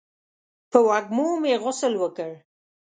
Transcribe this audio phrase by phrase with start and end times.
[0.71, 2.31] په وږمو مې غسل وکړ